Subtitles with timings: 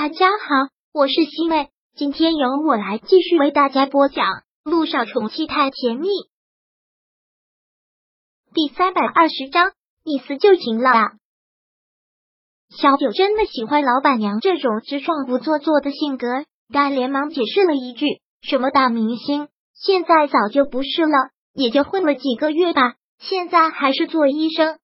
[0.00, 4.24] 大家好，我是西妹，今天由我来继续为大家播讲
[4.62, 6.06] 《路上宠妻太甜蜜》
[8.54, 9.72] 第三百二十章，
[10.04, 10.92] 你死就行了。
[12.70, 18.06] 小九真的喜欢老板娘这种直爽不做作的性格，但连忙解释了一句
[18.40, 24.78] ：“什么大明星，现在早就不是了，也就混了几个月吧，现在还是做医生。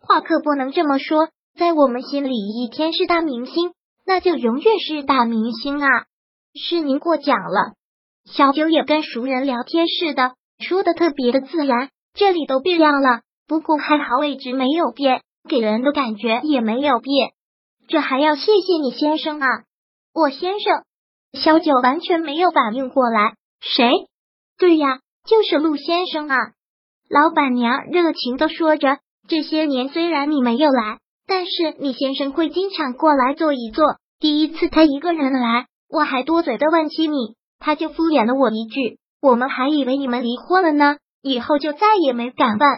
[0.00, 3.72] 话可不能这么说，在我们心里，一天是大明星。”
[4.06, 5.88] 那就永远是大明星啊！
[6.54, 7.74] 是您过奖了。
[8.24, 11.90] 小九也跟熟人聊天似的，说的特别的自然。
[12.14, 17.32] 这里都变样了，不过还好位置没有变，给人的感觉也没有变。
[17.88, 19.46] 这还要谢谢你先生啊！
[20.14, 20.84] 我先生，
[21.34, 23.90] 小九完全没有反应过来，谁？
[24.56, 26.36] 对呀，就是陆先生啊！
[27.10, 28.98] 老板娘热情的说着，
[29.28, 31.00] 这些年虽然你没有来。
[31.26, 33.84] 但是你先生会经常过来坐一坐。
[34.18, 42.68] 第一次他一个人来，我还多嘴的问起你，他就敷衍了我一句：“我们还以为你们离婚了呢。”以后就再也没敢问。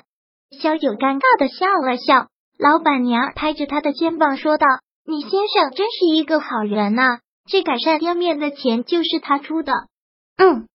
[0.59, 4.67] 小九尴尬的笑了笑，老板娘拍着他的肩膀说道
[5.05, 9.73] ：“你先生真是一个好人呐，这改善店面的钱就是他出的。”
[10.39, 10.67] 嗯，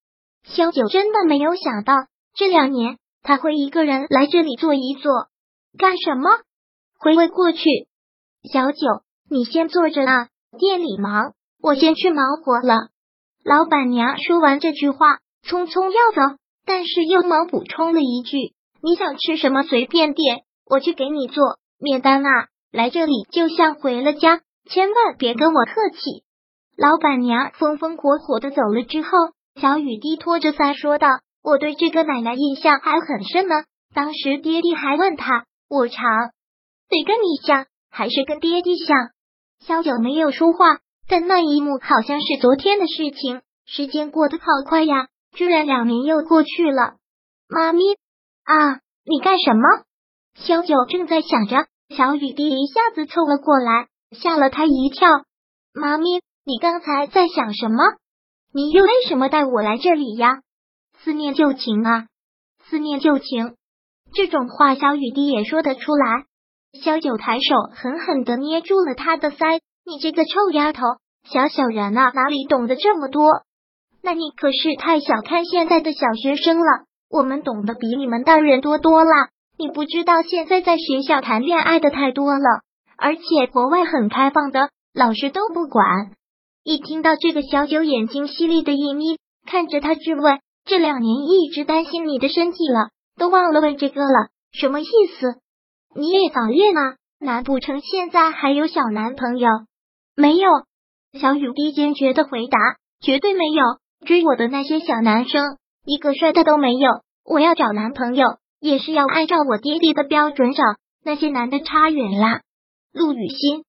[0.44, 1.94] 小九真的没有想到
[2.36, 5.12] 这两年他会一个人来这里坐一坐，
[5.78, 6.30] 干什么？
[7.04, 7.60] 回味过去，
[8.50, 8.80] 小九，
[9.30, 12.92] 你先坐着啊，店里忙，我先去忙活了。
[13.44, 18.38] 老板娘说完这句话，匆匆要走，但是又忙补充了一句
[18.82, 22.48] ：“你想吃什么随便点，我去给你做免单啊。
[22.72, 26.24] 来这里就像回了家，千万别跟我客气。”
[26.78, 29.10] 老板娘风风火火的走了之后，
[29.60, 31.10] 小雨滴拖着腮说道
[31.44, 33.56] ：“我对这个奶奶印象还很深呢，
[33.94, 36.00] 当时爹爹还问他，我常。”
[36.90, 39.10] 得跟你像，还是跟爹爹像？
[39.60, 43.42] 萧九没有说话，但那一幕好像是昨天的事情。
[43.66, 46.96] 时间过得好快呀，居然两年又过去了。
[47.48, 47.82] 妈咪
[48.44, 49.62] 啊，你干什么？
[50.36, 55.10] 萧九正在想着，小雨滴一下子凑了过来，吓了他一跳。
[55.74, 57.78] 妈咪，你刚才在想什么？
[58.54, 60.42] 你又为什么带我来这里呀？
[61.00, 62.08] 思念旧情啊，
[62.66, 63.56] 思念旧情，
[64.14, 66.26] 这种话小雨滴也说得出来。
[66.82, 70.82] 萧九抬手狠狠的捏住了他的腮，你这个臭丫头，
[71.30, 73.30] 小小人啊，哪里懂得这么多？
[74.02, 76.66] 那你可是太小看现在的小学生了，
[77.10, 79.10] 我们懂得比你们大人多多了。
[79.58, 82.62] 你不知道现在在学校谈恋爱的太多了，
[82.98, 86.12] 而且国外很开放的，老师都不管。
[86.64, 94.86] 一听到这个，小九眼睛犀利的一眯，看着他质问：这两年一直担心你的身体了，都忘了问这个了，什么意
[95.20, 95.36] 思？
[95.96, 96.96] 你也早恋啊？
[97.20, 99.50] 难不成现在还有小男朋友？
[100.16, 100.50] 没有，
[101.20, 102.58] 小雨滴坚决的回答，
[103.00, 103.64] 绝对没有。
[104.06, 106.90] 追我的那些小男生，一个帅的都没有。
[107.24, 108.26] 我要找男朋友，
[108.60, 110.64] 也是要按照我爹爹的标准找，
[111.06, 112.42] 那些男的差远了。
[112.92, 113.64] 陆雨欣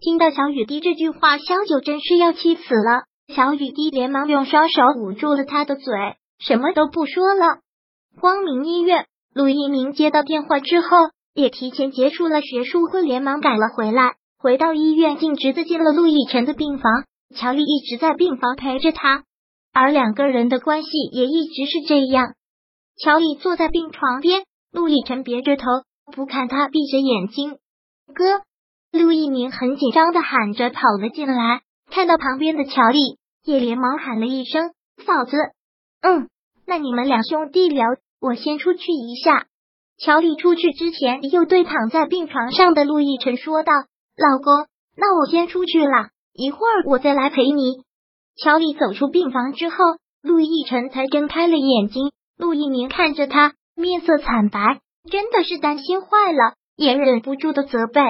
[0.00, 3.04] 听到小雨滴这句话，小九真是要气死了。
[3.34, 5.84] 小雨滴连忙用双手捂住了他的嘴，
[6.38, 7.60] 什么都不说了。
[8.20, 10.88] 光明医院，陆一鸣接到电话之后。
[11.34, 14.14] 也提前结束了学术会，连忙赶了回来。
[14.38, 17.04] 回到医院，径直的进了陆亦辰的病房。
[17.36, 19.24] 乔丽一直在病房陪着他，
[19.72, 22.34] 而两个人的关系也一直是这样。
[22.96, 24.42] 乔丽坐在病床边，
[24.72, 25.64] 陆亦辰别着头
[26.12, 27.58] 不看他，闭着眼睛。
[28.12, 28.42] 哥，
[28.90, 34.72] 陆一鸣很紧张的喊着跑了进来，看到旁边的乔丽，也连忙喊了一声
[35.06, 35.36] ：“嫂子。”
[36.02, 36.28] 嗯，
[36.66, 37.86] 那你们两兄弟聊，
[38.20, 39.46] 我先出去一下。
[40.02, 43.70] 乔丽出去之前，又对躺在病床上的陆亦辰说道
[44.16, 44.66] ：“老公，
[44.96, 47.82] 那我先出去了，一会儿我再来陪你。”
[48.42, 49.76] 乔丽走出病房之后，
[50.22, 52.12] 陆亦辰才睁开了眼睛。
[52.38, 54.80] 陆一鸣看着他，面色惨白，
[55.10, 58.00] 真的是担心坏了，也忍不住的责备：“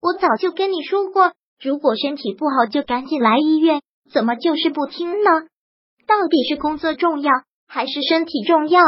[0.00, 1.32] 我早就跟你说过，
[1.62, 5.30] 如果身体不好就赶紧来医院，怎么就是不听呢？
[6.06, 7.30] 到底是工作重要，
[7.68, 8.80] 还是身体重要？”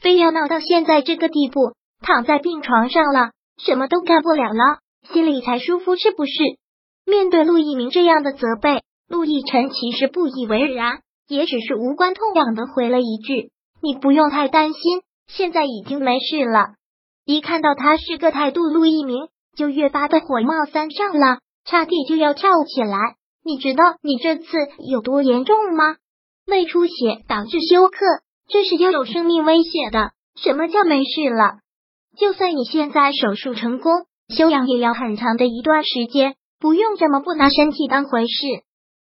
[0.00, 3.32] 非要闹到现在这个地步，躺在病床上了，
[3.62, 4.78] 什么都干不了了，
[5.12, 6.32] 心里才舒服是不是？
[7.06, 13.50] 面对陆一鸣这样的责备，陆亦辰其实不以为然，也只是无关痛痒的回了一句
[13.82, 14.80] ：“你不用太担心，
[15.26, 16.74] 现在已经没事了。”
[17.26, 22.96] 一看到他是个态度，陆一鸣就越发的火冒三丈了，差点就要跳起来。
[23.44, 24.46] 你知道你这次
[24.90, 25.96] 有多严重吗？
[26.46, 26.92] 胃出血
[27.28, 27.98] 导致休克。
[28.52, 30.12] 这是要有生命危险的。
[30.36, 31.60] 什么叫没事了？
[32.16, 33.92] 就算你现在手术成功，
[34.28, 36.34] 休养也要很长的一段时间。
[36.58, 38.46] 不用这么不拿身体当回事。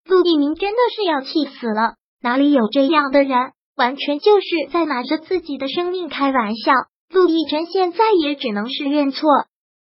[0.07, 3.53] 陆一鸣真的是要气死了，哪里有这样的人？
[3.77, 6.73] 完全就是在拿着自己的生命开玩笑。
[7.11, 9.29] 陆亦辰现在也只能是认错，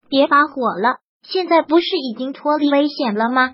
[0.09, 3.53] 别发火了，现在不是已经脱离危险了吗？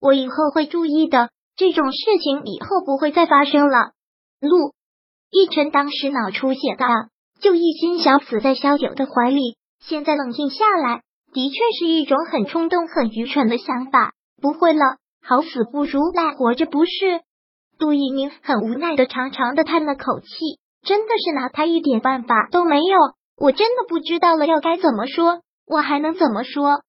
[0.00, 3.92] 我以后会注意的，这种事情以后不会再发生了。
[4.40, 4.72] 陆
[5.30, 6.86] 亦辰当时脑出血的，
[7.40, 9.56] 就一心想死在萧九的怀里。
[9.80, 14.12] 现在冷静下来，的确是一种很冲动、很愚蠢的想法。
[14.42, 17.20] 不会了，好死不如赖活着，不是？
[17.78, 20.26] 陆一鸣很无奈的长长的叹了口气。
[20.82, 22.98] 真的是拿他一点办法都没有，
[23.36, 26.80] 我真的不知道了要该怎么说，我还能怎么说？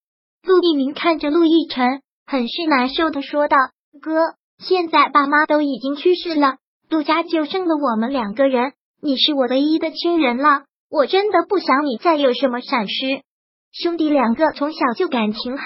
[0.43, 3.57] 陆一鸣看着陆亦辰，很是难受的说道
[4.01, 6.55] ：“哥，现在爸妈都已经去世了，
[6.91, 13.21] 陆家就剩了我们两个人，你是我唯一的亲人了，我真的不想你再有什么闪失。
[13.71, 15.63] 兄弟两个从小就感情好，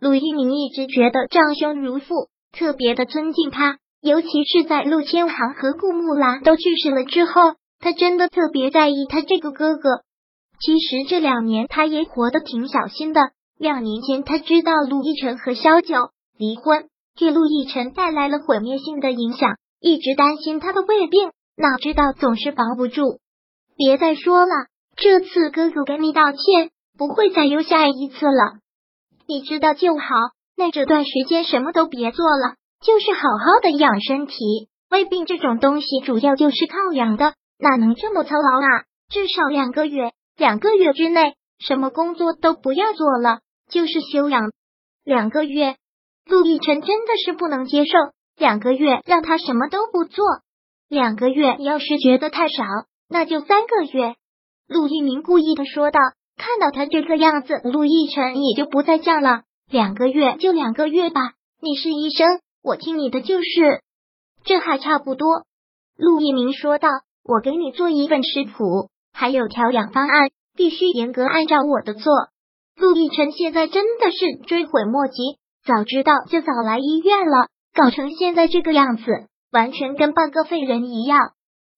[0.00, 7.32] 陆一鸣一直觉得长兄如父，特别的尊敬他，尤其是在陆千行和顾木兰都去世了之后。”
[7.78, 9.88] 他真的特别在意他这个哥哥。
[10.60, 13.20] 其实这两年他也活得挺小心的。
[13.58, 15.96] 两年前他知道陆亦辰和萧九
[16.38, 16.86] 离婚，
[17.18, 23.18] 给陆亦辰带来了毁灭性的影响，一直担心他的胃病，哪知道总是防不住。
[23.76, 24.52] 别再说了，
[24.96, 28.60] 这次哥哥给你道歉，不会再有下一次了。
[29.26, 30.04] 你知道就好。
[30.56, 34.34] 那这段时间什么都别做了，就是好好的养身体。
[34.90, 37.34] 胃病这种东西主要就是靠养的。
[37.58, 38.84] 哪能这么操劳啊？
[39.08, 43.40] 至少两个月，两个月之内什么工作都不要做了，
[43.70, 44.52] 就是休养
[45.04, 45.76] 两个月。
[46.26, 47.92] 陆亦辰真的是不能接受，
[48.42, 50.26] 两个月让他什么都不做，
[50.88, 52.64] 两个月要是觉得太少，
[53.08, 54.16] 那就三个月。
[54.66, 56.00] 陆一鸣故意的说道。
[56.36, 59.42] 看到他这个样子，陆亦辰也就不再犟了。
[59.70, 61.20] 两个月就两个月吧，
[61.60, 63.82] 你是医生，我听你的就是，
[64.42, 65.44] 这还差不多。
[65.96, 66.88] 陆一鸣说道。
[67.22, 72.12] 我给你做一份食谱，还有调养方案，必须严格按照我的做。
[72.74, 79.04] 陆亦辰现在真的是追悔莫及，早知道就早来医院了，搞成现在这个样子，
[79.50, 81.32] 完全跟半个废人一样。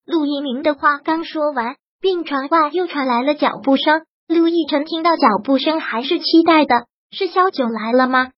[0.05, 4.05] 陆一鸣的话刚说完，病床外又传来了脚步声。
[4.27, 8.31] 陆亦辰听到脚步声，还是期待的，是萧九来了吗？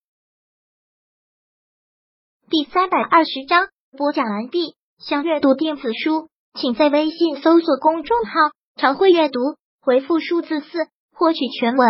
[2.49, 3.67] 第三百二十章
[3.97, 4.75] 播讲完毕。
[4.99, 6.29] 想阅读电子书。
[6.59, 8.31] 请在微信搜索公众号
[8.81, 9.39] “常会阅读”，
[9.79, 11.87] 回复数字四获取全文。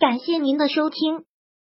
[0.00, 1.24] 感谢您的收听。